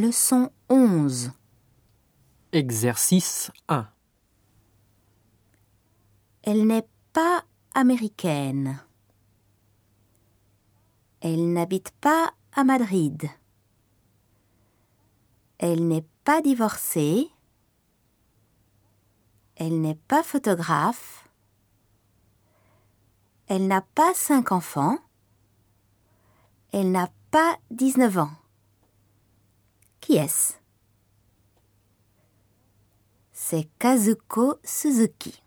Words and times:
Leçon 0.00 0.52
11. 0.68 1.32
Exercice 2.52 3.50
1. 3.66 3.88
Elle 6.44 6.68
n'est 6.68 6.86
pas 7.12 7.42
américaine. 7.74 8.80
Elle 11.20 11.52
n'habite 11.52 11.90
pas 12.00 12.32
à 12.52 12.62
Madrid. 12.62 13.28
Elle 15.58 15.88
n'est 15.88 16.06
pas 16.22 16.42
divorcée. 16.42 17.28
Elle 19.56 19.80
n'est 19.80 19.98
pas 20.06 20.22
photographe. 20.22 21.28
Elle 23.48 23.66
n'a 23.66 23.80
pas 23.80 24.14
cinq 24.14 24.52
enfants. 24.52 24.98
Elle 26.70 26.92
n'a 26.92 27.10
pas 27.32 27.58
19 27.72 28.18
ans. 28.18 28.30
Qui 30.08 30.16
est-ce 30.16 30.54
C'est 33.30 33.68
Kazuko 33.78 34.58
Suzuki. 34.64 35.42